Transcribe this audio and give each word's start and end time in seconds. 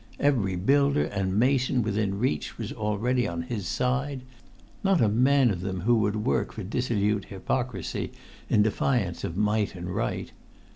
Every 0.19 0.55
builder 0.55 1.03
and 1.05 1.37
mason 1.37 1.83
within 1.83 2.17
reach 2.17 2.57
was 2.57 2.71
already 2.73 3.27
on 3.27 3.43
his 3.43 3.67
side; 3.67 4.21
not 4.83 4.99
a 4.99 5.07
man 5.07 5.51
of 5.51 5.61
them 5.61 5.81
who 5.81 5.93
would 5.97 6.25
work 6.25 6.53
for 6.53 6.63
dissolute 6.63 7.25
hypocrisy 7.25 8.11
in 8.49 8.63
defiance 8.63 9.23
of 9.23 9.37
might 9.37 9.75
and 9.75 9.91
right. 9.93 10.31